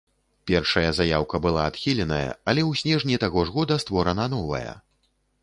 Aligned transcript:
Першая 0.51 0.89
заяўка 0.99 1.39
была 1.45 1.65
адхіленая, 1.71 2.25
але 2.49 2.61
ў 2.69 2.81
снежні 2.81 3.21
таго 3.27 3.45
ж 3.51 3.55
года 3.61 3.79
створана 3.87 4.29
новая. 4.35 4.69